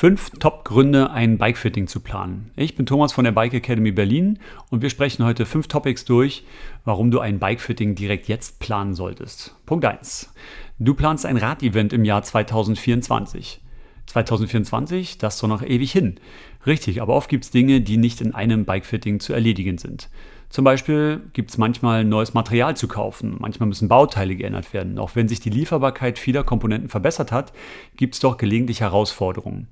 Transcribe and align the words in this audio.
Fünf 0.00 0.30
Top-Gründe, 0.30 1.10
ein 1.10 1.38
Bikefitting 1.38 1.88
zu 1.88 1.98
planen. 1.98 2.52
Ich 2.54 2.76
bin 2.76 2.86
Thomas 2.86 3.12
von 3.12 3.24
der 3.24 3.32
Bike 3.32 3.54
Academy 3.54 3.90
Berlin 3.90 4.38
und 4.70 4.80
wir 4.80 4.90
sprechen 4.90 5.24
heute 5.24 5.44
fünf 5.44 5.66
Topics 5.66 6.04
durch, 6.04 6.44
warum 6.84 7.10
du 7.10 7.18
ein 7.18 7.40
Bikefitting 7.40 7.96
direkt 7.96 8.28
jetzt 8.28 8.60
planen 8.60 8.94
solltest. 8.94 9.56
Punkt 9.66 9.84
1. 9.84 10.32
Du 10.78 10.94
planst 10.94 11.26
ein 11.26 11.36
Radevent 11.36 11.92
im 11.92 12.04
Jahr 12.04 12.22
2024. 12.22 13.60
2024, 14.06 15.18
das 15.18 15.34
ist 15.34 15.42
doch 15.42 15.48
noch 15.48 15.62
ewig 15.62 15.90
hin. 15.90 16.20
Richtig, 16.64 17.02
aber 17.02 17.16
oft 17.16 17.28
gibt 17.28 17.42
es 17.42 17.50
Dinge, 17.50 17.80
die 17.80 17.96
nicht 17.96 18.20
in 18.20 18.36
einem 18.36 18.66
Bikefitting 18.66 19.18
zu 19.18 19.32
erledigen 19.32 19.78
sind. 19.78 20.10
Zum 20.48 20.64
Beispiel 20.64 21.22
gibt 21.32 21.50
es 21.50 21.58
manchmal 21.58 22.04
neues 22.04 22.34
Material 22.34 22.76
zu 22.76 22.86
kaufen, 22.86 23.34
manchmal 23.40 23.68
müssen 23.68 23.88
Bauteile 23.88 24.36
geändert 24.36 24.72
werden. 24.72 24.96
Auch 25.00 25.16
wenn 25.16 25.26
sich 25.26 25.40
die 25.40 25.50
Lieferbarkeit 25.50 26.20
vieler 26.20 26.44
Komponenten 26.44 26.88
verbessert 26.88 27.32
hat, 27.32 27.52
gibt 27.96 28.14
es 28.14 28.20
doch 28.20 28.36
gelegentlich 28.36 28.80
Herausforderungen. 28.80 29.66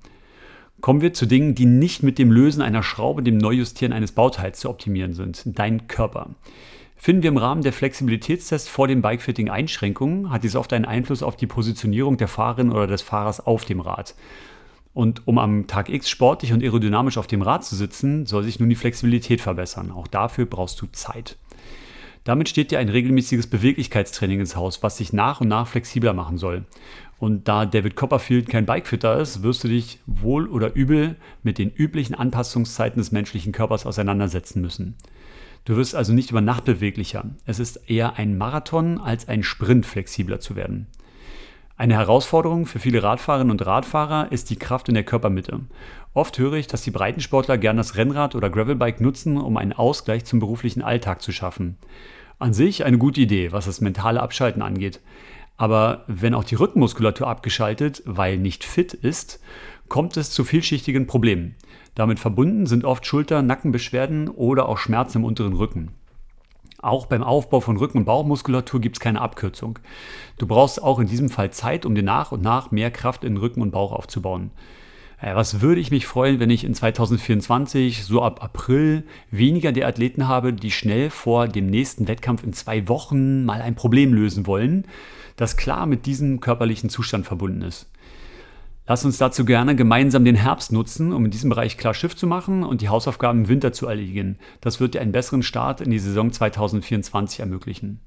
Kommen 0.86 1.00
wir 1.00 1.12
zu 1.12 1.26
Dingen, 1.26 1.56
die 1.56 1.66
nicht 1.66 2.04
mit 2.04 2.16
dem 2.16 2.30
Lösen 2.30 2.62
einer 2.62 2.84
Schraube, 2.84 3.24
dem 3.24 3.38
Neujustieren 3.38 3.92
eines 3.92 4.12
Bauteils 4.12 4.60
zu 4.60 4.70
optimieren 4.70 5.14
sind. 5.14 5.42
Dein 5.58 5.88
Körper. 5.88 6.28
Finden 6.94 7.24
wir 7.24 7.30
im 7.30 7.38
Rahmen 7.38 7.62
der 7.62 7.72
Flexibilitätstests 7.72 8.68
vor 8.68 8.86
dem 8.86 9.02
Bikefitting 9.02 9.50
Einschränkungen, 9.50 10.30
hat 10.30 10.44
dies 10.44 10.54
oft 10.54 10.72
einen 10.72 10.84
Einfluss 10.84 11.24
auf 11.24 11.34
die 11.34 11.48
Positionierung 11.48 12.18
der 12.18 12.28
Fahrerin 12.28 12.70
oder 12.70 12.86
des 12.86 13.02
Fahrers 13.02 13.44
auf 13.44 13.64
dem 13.64 13.80
Rad. 13.80 14.14
Und 14.94 15.26
um 15.26 15.38
am 15.38 15.66
Tag 15.66 15.88
X 15.88 16.08
sportlich 16.08 16.52
und 16.52 16.62
aerodynamisch 16.62 17.18
auf 17.18 17.26
dem 17.26 17.42
Rad 17.42 17.64
zu 17.64 17.74
sitzen, 17.74 18.24
soll 18.24 18.44
sich 18.44 18.60
nun 18.60 18.68
die 18.68 18.76
Flexibilität 18.76 19.40
verbessern. 19.40 19.90
Auch 19.90 20.06
dafür 20.06 20.46
brauchst 20.46 20.80
du 20.80 20.86
Zeit. 20.92 21.36
Damit 22.26 22.48
steht 22.48 22.72
dir 22.72 22.80
ein 22.80 22.88
regelmäßiges 22.88 23.46
Beweglichkeitstraining 23.46 24.40
ins 24.40 24.56
Haus, 24.56 24.82
was 24.82 24.96
sich 24.96 25.12
nach 25.12 25.40
und 25.40 25.46
nach 25.46 25.68
flexibler 25.68 26.12
machen 26.12 26.38
soll. 26.38 26.64
Und 27.18 27.48
da 27.48 27.64
David 27.64 27.96
Copperfield 27.96 28.48
kein 28.48 28.66
Bikefitter 28.66 29.18
ist, 29.18 29.42
wirst 29.42 29.64
du 29.64 29.68
dich 29.68 30.00
wohl 30.06 30.48
oder 30.48 30.74
übel 30.74 31.16
mit 31.42 31.58
den 31.58 31.70
üblichen 31.70 32.14
Anpassungszeiten 32.14 32.98
des 32.98 33.12
menschlichen 33.12 33.52
Körpers 33.52 33.86
auseinandersetzen 33.86 34.60
müssen. 34.60 34.96
Du 35.64 35.76
wirst 35.76 35.94
also 35.94 36.12
nicht 36.12 36.30
über 36.30 36.40
Nacht 36.40 36.64
beweglicher. 36.64 37.24
Es 37.44 37.58
ist 37.58 37.88
eher 37.88 38.16
ein 38.16 38.38
Marathon 38.38 39.00
als 39.00 39.28
ein 39.28 39.42
Sprint 39.42 39.86
flexibler 39.86 40.40
zu 40.40 40.54
werden. 40.54 40.86
Eine 41.78 41.94
Herausforderung 41.94 42.64
für 42.64 42.78
viele 42.78 43.02
Radfahrerinnen 43.02 43.50
und 43.50 43.66
Radfahrer 43.66 44.32
ist 44.32 44.48
die 44.48 44.56
Kraft 44.56 44.88
in 44.88 44.94
der 44.94 45.04
Körpermitte. 45.04 45.60
Oft 46.14 46.38
höre 46.38 46.54
ich, 46.54 46.68
dass 46.68 46.82
die 46.82 46.90
Breitensportler 46.90 47.58
gern 47.58 47.76
das 47.76 47.96
Rennrad 47.96 48.34
oder 48.34 48.48
Gravelbike 48.48 49.00
nutzen, 49.02 49.36
um 49.36 49.58
einen 49.58 49.74
Ausgleich 49.74 50.24
zum 50.24 50.38
beruflichen 50.38 50.82
Alltag 50.82 51.20
zu 51.20 51.32
schaffen. 51.32 51.76
An 52.38 52.54
sich 52.54 52.84
eine 52.84 52.96
gute 52.96 53.20
Idee, 53.20 53.52
was 53.52 53.66
das 53.66 53.82
mentale 53.82 54.22
Abschalten 54.22 54.62
angeht. 54.62 55.00
Aber 55.56 56.04
wenn 56.06 56.34
auch 56.34 56.44
die 56.44 56.54
Rückenmuskulatur 56.54 57.26
abgeschaltet, 57.26 58.02
weil 58.04 58.38
nicht 58.38 58.64
fit 58.64 58.92
ist, 58.92 59.40
kommt 59.88 60.16
es 60.16 60.30
zu 60.30 60.44
vielschichtigen 60.44 61.06
Problemen. 61.06 61.54
Damit 61.94 62.18
verbunden 62.18 62.66
sind 62.66 62.84
oft 62.84 63.06
Schulter-, 63.06 63.42
Nackenbeschwerden 63.42 64.28
oder 64.28 64.68
auch 64.68 64.78
Schmerzen 64.78 65.18
im 65.18 65.24
unteren 65.24 65.54
Rücken. 65.54 65.92
Auch 66.82 67.06
beim 67.06 67.22
Aufbau 67.22 67.60
von 67.60 67.78
Rücken- 67.78 67.98
und 67.98 68.04
Bauchmuskulatur 68.04 68.80
gibt 68.80 68.96
es 68.96 69.00
keine 69.00 69.22
Abkürzung. 69.22 69.78
Du 70.38 70.46
brauchst 70.46 70.82
auch 70.82 70.98
in 70.98 71.06
diesem 71.06 71.30
Fall 71.30 71.50
Zeit, 71.50 71.86
um 71.86 71.94
dir 71.94 72.02
nach 72.02 72.32
und 72.32 72.42
nach 72.42 72.70
mehr 72.70 72.90
Kraft 72.90 73.24
in 73.24 73.38
Rücken 73.38 73.62
und 73.62 73.70
Bauch 73.70 73.92
aufzubauen. 73.92 74.50
Äh, 75.20 75.34
was 75.34 75.60
würde 75.60 75.80
ich 75.80 75.90
mich 75.90 76.06
freuen, 76.06 76.40
wenn 76.40 76.50
ich 76.50 76.64
in 76.64 76.74
2024, 76.74 78.04
so 78.04 78.22
ab 78.22 78.42
April, 78.42 79.04
weniger 79.30 79.72
der 79.72 79.88
Athleten 79.88 80.28
habe, 80.28 80.52
die 80.52 80.70
schnell 80.70 81.10
vor 81.10 81.48
dem 81.48 81.66
nächsten 81.66 82.08
Wettkampf 82.08 82.44
in 82.44 82.52
zwei 82.52 82.88
Wochen 82.88 83.44
mal 83.44 83.62
ein 83.62 83.74
Problem 83.74 84.12
lösen 84.12 84.46
wollen, 84.46 84.86
das 85.36 85.56
klar 85.56 85.86
mit 85.86 86.06
diesem 86.06 86.40
körperlichen 86.40 86.90
Zustand 86.90 87.26
verbunden 87.26 87.62
ist. 87.62 87.90
Lass 88.88 89.04
uns 89.04 89.18
dazu 89.18 89.44
gerne 89.44 89.74
gemeinsam 89.74 90.24
den 90.24 90.36
Herbst 90.36 90.70
nutzen, 90.70 91.12
um 91.12 91.24
in 91.24 91.32
diesem 91.32 91.50
Bereich 91.50 91.76
klar 91.76 91.92
Schiff 91.92 92.14
zu 92.14 92.28
machen 92.28 92.62
und 92.62 92.82
die 92.82 92.88
Hausaufgaben 92.88 93.40
im 93.40 93.48
Winter 93.48 93.72
zu 93.72 93.88
erledigen. 93.88 94.38
Das 94.60 94.78
wird 94.78 94.94
dir 94.94 95.00
einen 95.00 95.10
besseren 95.10 95.42
Start 95.42 95.80
in 95.80 95.90
die 95.90 95.98
Saison 95.98 96.30
2024 96.30 97.40
ermöglichen. 97.40 98.00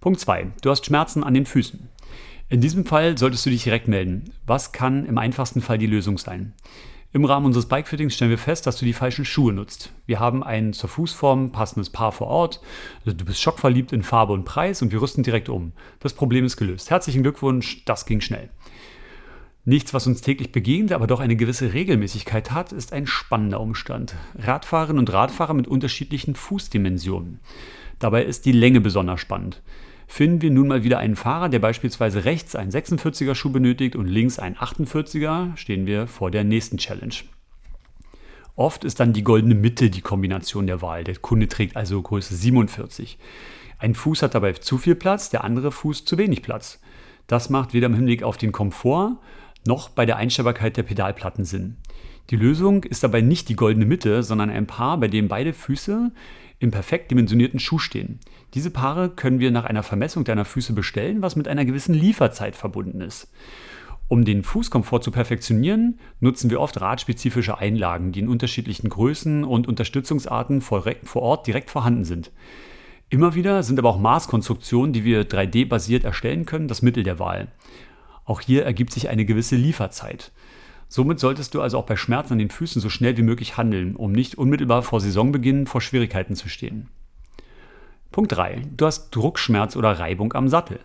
Punkt 0.00 0.18
2. 0.18 0.52
Du 0.62 0.70
hast 0.70 0.86
Schmerzen 0.86 1.22
an 1.22 1.34
den 1.34 1.44
Füßen. 1.44 1.90
In 2.52 2.60
diesem 2.60 2.84
Fall 2.84 3.16
solltest 3.16 3.46
du 3.46 3.50
dich 3.50 3.64
direkt 3.64 3.88
melden. 3.88 4.30
Was 4.44 4.72
kann 4.72 5.06
im 5.06 5.16
einfachsten 5.16 5.62
Fall 5.62 5.78
die 5.78 5.86
Lösung 5.86 6.18
sein? 6.18 6.52
Im 7.14 7.24
Rahmen 7.24 7.46
unseres 7.46 7.64
Bikefittings 7.64 8.14
stellen 8.14 8.30
wir 8.30 8.36
fest, 8.36 8.66
dass 8.66 8.76
du 8.76 8.84
die 8.84 8.92
falschen 8.92 9.24
Schuhe 9.24 9.54
nutzt. 9.54 9.90
Wir 10.04 10.20
haben 10.20 10.44
ein 10.44 10.74
zur 10.74 10.90
Fußform 10.90 11.50
passendes 11.50 11.88
Paar 11.88 12.12
vor 12.12 12.26
Ort. 12.26 12.60
Also 13.06 13.16
du 13.16 13.24
bist 13.24 13.40
schockverliebt 13.40 13.94
in 13.94 14.02
Farbe 14.02 14.34
und 14.34 14.44
Preis 14.44 14.82
und 14.82 14.92
wir 14.92 15.00
rüsten 15.00 15.22
direkt 15.22 15.48
um. 15.48 15.72
Das 16.00 16.12
Problem 16.12 16.44
ist 16.44 16.58
gelöst. 16.58 16.90
Herzlichen 16.90 17.22
Glückwunsch, 17.22 17.86
das 17.86 18.04
ging 18.04 18.20
schnell. 18.20 18.50
Nichts, 19.64 19.94
was 19.94 20.06
uns 20.06 20.20
täglich 20.20 20.52
begegnet, 20.52 20.92
aber 20.92 21.06
doch 21.06 21.20
eine 21.20 21.36
gewisse 21.36 21.72
Regelmäßigkeit 21.72 22.50
hat, 22.50 22.72
ist 22.72 22.92
ein 22.92 23.06
spannender 23.06 23.60
Umstand. 23.60 24.14
Radfahrerinnen 24.38 24.98
und 24.98 25.10
Radfahrer 25.10 25.54
mit 25.54 25.68
unterschiedlichen 25.68 26.34
Fußdimensionen. 26.34 27.40
Dabei 27.98 28.24
ist 28.24 28.44
die 28.44 28.52
Länge 28.52 28.82
besonders 28.82 29.20
spannend. 29.20 29.62
Finden 30.14 30.42
wir 30.42 30.50
nun 30.50 30.68
mal 30.68 30.84
wieder 30.84 30.98
einen 30.98 31.16
Fahrer, 31.16 31.48
der 31.48 31.58
beispielsweise 31.58 32.26
rechts 32.26 32.54
einen 32.54 32.70
46er 32.70 33.34
Schuh 33.34 33.48
benötigt 33.48 33.96
und 33.96 34.04
links 34.04 34.38
einen 34.38 34.56
48er, 34.56 35.56
stehen 35.56 35.86
wir 35.86 36.06
vor 36.06 36.30
der 36.30 36.44
nächsten 36.44 36.76
Challenge. 36.76 37.14
Oft 38.54 38.84
ist 38.84 39.00
dann 39.00 39.14
die 39.14 39.24
goldene 39.24 39.54
Mitte 39.54 39.88
die 39.88 40.02
Kombination 40.02 40.66
der 40.66 40.82
Wahl. 40.82 41.02
Der 41.02 41.16
Kunde 41.16 41.48
trägt 41.48 41.78
also 41.78 42.02
Größe 42.02 42.34
47. 42.34 43.16
Ein 43.78 43.94
Fuß 43.94 44.20
hat 44.20 44.34
dabei 44.34 44.52
zu 44.52 44.76
viel 44.76 44.96
Platz, 44.96 45.30
der 45.30 45.44
andere 45.44 45.72
Fuß 45.72 46.04
zu 46.04 46.18
wenig 46.18 46.42
Platz. 46.42 46.78
Das 47.26 47.48
macht 47.48 47.72
weder 47.72 47.86
im 47.86 47.94
Hinblick 47.94 48.22
auf 48.22 48.36
den 48.36 48.52
Komfort 48.52 49.16
noch 49.66 49.88
bei 49.88 50.04
der 50.04 50.18
Einstellbarkeit 50.18 50.76
der 50.76 50.82
Pedalplatten 50.82 51.46
Sinn. 51.46 51.78
Die 52.28 52.36
Lösung 52.36 52.84
ist 52.84 53.02
dabei 53.02 53.22
nicht 53.22 53.48
die 53.48 53.56
goldene 53.56 53.86
Mitte, 53.86 54.22
sondern 54.22 54.50
ein 54.50 54.66
Paar, 54.66 54.98
bei 54.98 55.08
dem 55.08 55.28
beide 55.28 55.54
Füße 55.54 56.12
im 56.62 56.70
perfekt 56.70 57.10
dimensionierten 57.10 57.58
Schuh 57.58 57.78
stehen. 57.78 58.20
Diese 58.54 58.70
Paare 58.70 59.10
können 59.10 59.40
wir 59.40 59.50
nach 59.50 59.64
einer 59.64 59.82
Vermessung 59.82 60.24
deiner 60.24 60.44
Füße 60.44 60.72
bestellen, 60.72 61.20
was 61.20 61.36
mit 61.36 61.48
einer 61.48 61.64
gewissen 61.64 61.94
Lieferzeit 61.94 62.54
verbunden 62.54 63.00
ist. 63.00 63.32
Um 64.08 64.24
den 64.24 64.42
Fußkomfort 64.42 65.00
zu 65.00 65.10
perfektionieren, 65.10 65.98
nutzen 66.20 66.50
wir 66.50 66.60
oft 66.60 66.80
radspezifische 66.80 67.58
Einlagen, 67.58 68.12
die 68.12 68.20
in 68.20 68.28
unterschiedlichen 68.28 68.90
Größen 68.90 69.42
und 69.42 69.66
Unterstützungsarten 69.66 70.60
vor 70.60 70.86
Ort 71.16 71.46
direkt 71.46 71.70
vorhanden 71.70 72.04
sind. 72.04 72.30
Immer 73.08 73.34
wieder 73.34 73.62
sind 73.62 73.78
aber 73.78 73.88
auch 73.88 73.98
Maßkonstruktionen, 73.98 74.92
die 74.92 75.04
wir 75.04 75.28
3D-basiert 75.28 76.04
erstellen 76.04 76.46
können, 76.46 76.68
das 76.68 76.82
Mittel 76.82 77.02
der 77.02 77.18
Wahl. 77.18 77.48
Auch 78.24 78.40
hier 78.40 78.64
ergibt 78.64 78.92
sich 78.92 79.08
eine 79.08 79.24
gewisse 79.24 79.56
Lieferzeit. 79.56 80.30
Somit 80.92 81.20
solltest 81.20 81.54
du 81.54 81.62
also 81.62 81.78
auch 81.78 81.86
bei 81.86 81.96
Schmerzen 81.96 82.34
an 82.34 82.38
den 82.38 82.50
Füßen 82.50 82.82
so 82.82 82.90
schnell 82.90 83.16
wie 83.16 83.22
möglich 83.22 83.56
handeln, 83.56 83.96
um 83.96 84.12
nicht 84.12 84.36
unmittelbar 84.36 84.82
vor 84.82 85.00
Saisonbeginn 85.00 85.66
vor 85.66 85.80
Schwierigkeiten 85.80 86.36
zu 86.36 86.50
stehen. 86.50 86.88
Punkt 88.10 88.32
3. 88.32 88.60
Du 88.76 88.84
hast 88.84 89.08
Druckschmerz 89.16 89.74
oder 89.74 89.98
Reibung 89.98 90.34
am 90.34 90.48
Sattel. 90.48 90.80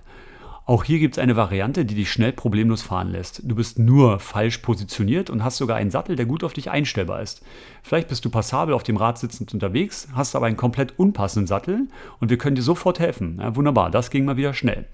Auch 0.65 0.85
hier 0.85 0.99
gibt 0.99 1.15
es 1.15 1.19
eine 1.21 1.35
Variante, 1.35 1.83
die 1.83 1.95
dich 1.95 2.09
schnell 2.09 2.31
problemlos 2.31 2.83
fahren 2.83 3.11
lässt. 3.11 3.41
Du 3.43 3.53
bist 3.53 3.79
nur 3.79 4.21
falsch 4.21 4.59
positioniert 4.59 5.29
und 5.29 5.43
hast 5.43 5.57
sogar 5.57 5.75
einen 5.75 5.91
Sattel, 5.91 6.15
der 6.15 6.25
gut 6.25 6.45
auf 6.45 6.53
dich 6.53 6.71
einstellbar 6.71 7.21
ist. 7.21 7.41
Vielleicht 7.83 8.07
bist 8.07 8.23
du 8.23 8.29
passabel 8.29 8.73
auf 8.73 8.83
dem 8.83 8.95
Rad 8.95 9.17
sitzend 9.19 9.53
unterwegs, 9.53 10.07
hast 10.13 10.37
aber 10.37 10.45
einen 10.45 10.55
komplett 10.55 10.97
unpassenden 10.97 11.47
Sattel 11.47 11.89
und 12.21 12.29
wir 12.29 12.37
können 12.37 12.55
dir 12.55 12.61
sofort 12.61 12.99
helfen. 12.99 13.39
Ja, 13.41 13.57
wunderbar, 13.57 13.91
das 13.91 14.09
ging 14.09 14.23
mal 14.23 14.37
wieder 14.37 14.53
schnell. 14.53 14.85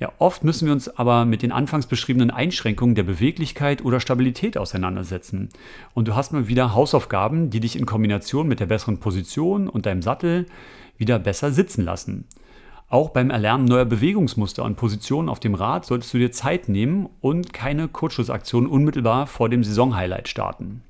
Ja, 0.00 0.12
oft 0.18 0.44
müssen 0.44 0.66
wir 0.66 0.72
uns 0.72 0.88
aber 0.88 1.24
mit 1.24 1.42
den 1.42 1.50
anfangs 1.50 1.86
beschriebenen 1.86 2.30
Einschränkungen 2.30 2.94
der 2.94 3.02
Beweglichkeit 3.02 3.84
oder 3.84 3.98
Stabilität 3.98 4.56
auseinandersetzen. 4.56 5.48
Und 5.92 6.06
du 6.06 6.14
hast 6.14 6.32
mal 6.32 6.46
wieder 6.46 6.74
Hausaufgaben, 6.74 7.50
die 7.50 7.58
dich 7.58 7.76
in 7.76 7.84
Kombination 7.84 8.46
mit 8.46 8.60
der 8.60 8.66
besseren 8.66 8.98
Position 8.98 9.68
und 9.68 9.86
deinem 9.86 10.02
Sattel 10.02 10.46
wieder 10.98 11.18
besser 11.18 11.50
sitzen 11.50 11.84
lassen. 11.84 12.26
Auch 12.88 13.10
beim 13.10 13.30
Erlernen 13.30 13.66
neuer 13.66 13.84
Bewegungsmuster 13.84 14.64
und 14.64 14.76
Positionen 14.76 15.28
auf 15.28 15.40
dem 15.40 15.54
Rad 15.54 15.84
solltest 15.84 16.14
du 16.14 16.18
dir 16.18 16.32
Zeit 16.32 16.68
nehmen 16.68 17.08
und 17.20 17.52
keine 17.52 17.88
Kurzschlussaktion 17.88 18.66
unmittelbar 18.66 19.26
vor 19.26 19.48
dem 19.48 19.64
Saisonhighlight 19.64 20.28
starten. 20.28 20.82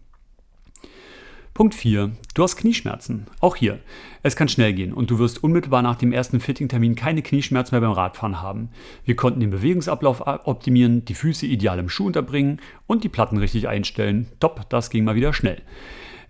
Punkt 1.59 1.75
4. 1.75 2.13
Du 2.35 2.45
hast 2.45 2.55
Knieschmerzen. 2.55 3.27
Auch 3.41 3.57
hier. 3.57 3.81
Es 4.23 4.37
kann 4.37 4.49
schnell 4.49 4.75
gehen 4.75 4.93
und 4.93 5.11
du 5.11 5.19
wirst 5.19 5.43
unmittelbar 5.43 5.83
nach 5.83 5.97
dem 5.97 6.13
ersten 6.13 6.39
Fittingtermin 6.39 6.95
keine 6.95 7.21
Knieschmerzen 7.21 7.75
mehr 7.75 7.81
beim 7.81 7.97
Radfahren 7.97 8.41
haben. 8.41 8.69
Wir 9.05 9.17
konnten 9.17 9.41
den 9.41 9.51
Bewegungsablauf 9.51 10.23
optimieren, 10.25 11.05
die 11.05 11.15
Füße 11.15 11.47
ideal 11.47 11.81
im 11.81 11.89
Schuh 11.89 12.07
unterbringen 12.07 12.61
und 12.87 13.03
die 13.03 13.09
Platten 13.09 13.39
richtig 13.39 13.67
einstellen. 13.67 14.29
Top, 14.39 14.71
das 14.71 14.89
ging 14.89 15.03
mal 15.03 15.17
wieder 15.17 15.33
schnell. 15.33 15.61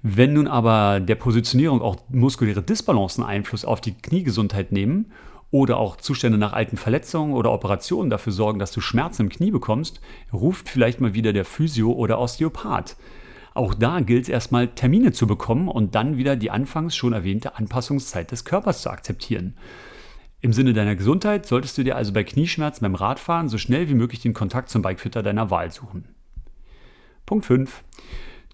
Wenn 0.01 0.33
nun 0.33 0.47
aber 0.47 0.99
der 0.99 1.17
Positionierung 1.17 1.83
auch 1.83 1.97
muskuläre 2.09 2.63
Disbalancen 2.63 3.23
Einfluss 3.23 3.67
auf 3.67 3.83
die 3.83 3.93
Kniegesundheit 3.93 4.73
nehmen 4.73 5.13
oder 5.51 5.77
auch 5.77 5.97
Zustände 5.97 6.39
nach 6.39 6.55
alten 6.55 6.79
Verletzungen 6.79 7.35
oder 7.35 7.53
Operationen 7.53 8.09
dafür 8.09 8.33
sorgen, 8.33 8.59
dass 8.59 8.73
du 8.73 8.81
Schmerzen 8.81 9.25
im 9.25 9.29
Knie 9.29 9.51
bekommst, 9.51 10.01
ruft 10.33 10.71
vielleicht 10.71 11.03
mal 11.03 11.13
wieder 11.13 11.35
der 11.35 11.45
Physio 11.45 11.93
oder 11.93 12.19
Osteopath. 12.19 12.97
Auch 13.59 13.75
da 13.75 13.99
gilt 13.99 14.23
es 14.23 14.29
erstmal 14.29 14.69
Termine 14.69 15.11
zu 15.11 15.27
bekommen 15.27 15.67
und 15.67 15.97
dann 15.97 16.17
wieder 16.17 16.37
die 16.37 16.53
anfangs 16.53 16.95
schon 16.95 17.13
erwähnte 17.13 17.57
Anpassungszeit 17.57 18.31
des 18.31 18.45
Körpers 18.45 18.83
zu 18.83 18.91
akzeptieren. 18.91 19.57
Im 20.41 20.53
Sinne 20.53 20.75
deiner 20.75 20.95
Gesundheit 20.95 21.45
solltest 21.45 21.77
du 21.77 21.83
dir 21.83 21.97
also 21.97 22.13
bei 22.13 22.23
Knieschmerzen 22.23 22.85
beim 22.85 22.95
Radfahren 22.95 23.49
so 23.49 23.59
schnell 23.59 23.89
wie 23.89 23.97
möglich 23.97 24.21
den 24.21 24.33
Kontakt 24.33 24.69
zum 24.71 24.83
Bikefitter 24.83 25.25
deiner 25.25 25.51
Wahl 25.51 25.73
suchen. 25.73 26.05
Punkt 27.27 27.47
5. 27.47 27.83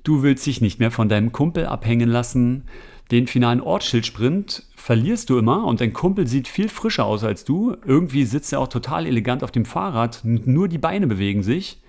Du 0.05 0.23
willst 0.23 0.47
dich 0.47 0.63
nicht 0.63 0.81
mehr 0.81 0.91
von 0.91 1.11
deinem 1.11 1.33
Kumpel 1.33 1.67
abhängen 1.67 2.09
lassen. 2.09 2.65
Den 3.11 3.27
finalen 3.27 3.61
Ortsschildsprint 3.61 4.63
verlierst 4.75 5.29
du 5.29 5.37
immer 5.37 5.67
und 5.67 5.83
dein 5.83 5.93
Kumpel 5.93 6.27
sieht 6.27 6.49
viel 6.49 6.71
frischer 6.71 7.05
aus 7.05 7.25
als 7.25 7.45
du. 7.45 7.77
Irgendwie 7.85 8.25
sitzt 8.25 8.55
er 8.55 8.61
auch 8.61 8.69
total 8.69 9.05
elegant 9.05 9.45
auf 9.45 9.51
dem 9.51 9.67
Fahrrad, 9.67 10.23
nur 10.25 10.67
die 10.67 10.79
Beine 10.79 11.07
bewegen 11.07 11.43
sich. 11.43 11.84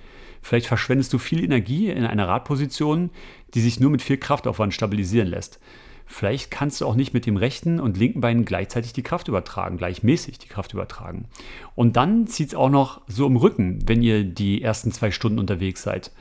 Vielleicht 0.46 0.68
verschwendest 0.68 1.12
du 1.12 1.18
viel 1.18 1.44
Energie 1.44 1.90
in 1.90 2.06
einer 2.06 2.28
Radposition, 2.28 3.10
die 3.56 3.62
sich 3.62 3.80
nur 3.80 3.90
mit 3.90 4.04
viel 4.04 4.18
Kraftaufwand 4.18 4.76
stabilisieren 4.76 5.28
lässt. 5.28 5.60
Vielleicht 6.06 6.52
kannst 6.52 6.80
du 6.80 6.86
auch 6.86 6.94
nicht 6.94 7.16
mit 7.16 7.26
dem 7.26 7.36
rechten 7.36 7.80
und 7.80 7.98
linken 7.98 8.22
Bein 8.22 8.46
gleichzeitig 8.46 8.94
die 8.94 9.02
Kraft 9.02 9.28
übertragen, 9.28 9.78
gleichmäßig 9.78 10.38
die 10.38 10.48
Kraft 10.48 10.72
übertragen. 10.72 11.26
Und 11.74 11.98
dann 11.98 12.28
zieht 12.28 12.50
es 12.50 12.54
auch 12.54 12.70
noch 12.70 13.02
so 13.08 13.26
im 13.26 13.38
Rücken, 13.38 13.80
wenn 13.88 14.04
ihr 14.04 14.24
die 14.24 14.62
ersten 14.62 14.92
zwei 14.92 15.10
Stunden 15.10 15.40
unterwegs 15.40 15.82
seid. 15.82 16.12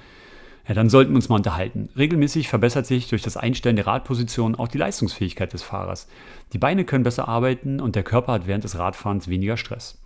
Ja, 0.67 0.73
dann 0.73 0.88
sollten 0.88 1.12
wir 1.12 1.17
uns 1.17 1.29
mal 1.29 1.37
unterhalten. 1.37 1.91
Regelmäßig 1.94 2.49
verbessert 2.49 2.87
sich 2.87 3.11
durch 3.11 3.21
das 3.21 3.37
Einstellen 3.37 3.76
der 3.76 3.87
Radposition 3.87 4.55
auch 4.55 4.69
die 4.69 4.79
Leistungsfähigkeit 4.79 5.53
des 5.53 5.62
Fahrers. 5.62 6.09
Die 6.55 6.59
Beine 6.59 6.87
können 6.87 7.05
besser 7.05 7.29
arbeiten 7.29 7.79
und 7.79 7.94
der 7.94 8.05
Körper 8.05 8.32
hat 8.32 8.47
während 8.47 8.65
des 8.65 8.79
Radfahrens 8.79 9.29
weniger 9.29 9.59
Stress. 9.59 9.99